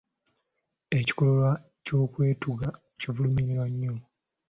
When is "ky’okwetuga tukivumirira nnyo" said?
1.85-3.93